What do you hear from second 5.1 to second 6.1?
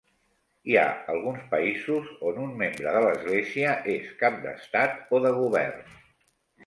o de govern.